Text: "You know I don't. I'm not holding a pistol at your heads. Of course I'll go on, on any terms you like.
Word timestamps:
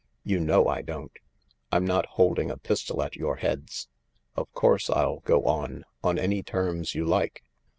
"You 0.33 0.39
know 0.39 0.67
I 0.67 0.81
don't. 0.81 1.11
I'm 1.71 1.85
not 1.85 2.07
holding 2.17 2.49
a 2.49 2.57
pistol 2.57 3.03
at 3.03 3.15
your 3.15 3.35
heads. 3.35 3.87
Of 4.35 4.51
course 4.51 4.89
I'll 4.89 5.19
go 5.19 5.43
on, 5.45 5.85
on 6.03 6.17
any 6.17 6.41
terms 6.41 6.95
you 6.95 7.05
like. 7.05 7.43